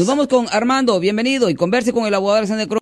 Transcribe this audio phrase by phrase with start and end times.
[0.00, 2.78] Nos vamos con Armando, bienvenido y converse con el abogado Alexander Cruz.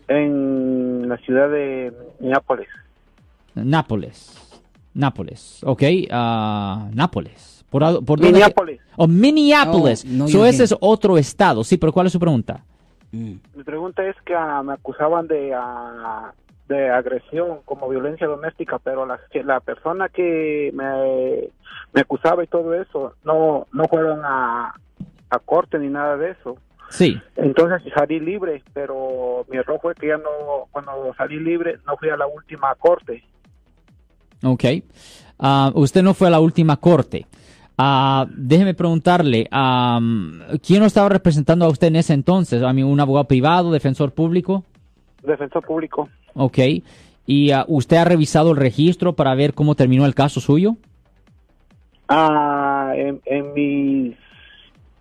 [0.06, 2.68] en la ciudad de Minneapolis.
[3.56, 4.60] Nápoles.
[4.94, 5.82] Nápoles, ok.
[6.12, 7.64] ah, Nápoles.
[7.68, 8.80] ¿Por, por dónde- Minneapolis.
[8.96, 10.04] Oh, Minneapolis.
[10.04, 11.64] No, no, so, ese es otro estado.
[11.64, 12.62] Sí, pero ¿cuál es su pregunta?
[13.12, 13.34] Mm.
[13.54, 16.32] Mi pregunta es que ah, me acusaban de, ah,
[16.68, 21.48] de agresión como violencia doméstica, pero la, la persona que me,
[21.92, 24.74] me acusaba y todo eso no, no fueron a,
[25.30, 26.56] a corte ni nada de eso.
[26.88, 27.20] Sí.
[27.36, 32.08] Entonces salí libre, pero mi error fue que ya no, cuando salí libre, no fui
[32.10, 33.24] a la última corte.
[34.44, 34.64] Ok.
[35.38, 37.26] Ah, usted no fue a la última corte.
[37.78, 42.62] Ah, déjeme preguntarle, am, ¿quién lo estaba representando a usted en ese entonces?
[42.62, 44.64] ¿A mí un abogado privado, defensor público?
[45.22, 46.08] Defensor público.
[46.34, 46.58] Ok.
[47.26, 50.76] ¿Y ah, usted ha revisado el registro para ver cómo terminó el caso suyo?
[52.08, 54.16] Ah, en, en mis...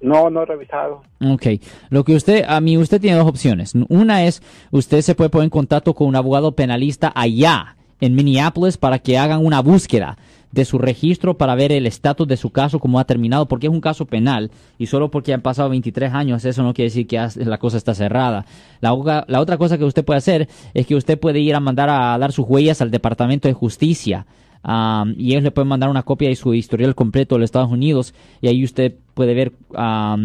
[0.01, 1.01] No, no he revisado.
[1.25, 1.45] Ok,
[1.89, 3.73] lo que usted, a mí usted tiene dos opciones.
[3.87, 8.77] Una es, usted se puede poner en contacto con un abogado penalista allá en Minneapolis
[8.77, 10.17] para que hagan una búsqueda
[10.55, 13.73] de su registro para ver el estatus de su caso, cómo ha terminado, porque es
[13.73, 17.27] un caso penal y solo porque han pasado 23 años, eso no quiere decir que
[17.35, 18.45] la cosa está cerrada.
[18.79, 21.89] La, la otra cosa que usted puede hacer es que usted puede ir a mandar
[21.89, 24.25] a dar sus huellas al Departamento de Justicia
[24.63, 27.69] um, y ellos le pueden mandar una copia de su historial completo de los Estados
[27.69, 29.51] Unidos y ahí usted puede ver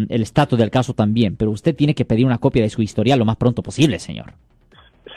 [0.09, 1.35] el estatus del caso también.
[1.35, 4.33] Pero usted tiene que pedir una copia de su historial lo más pronto posible, señor.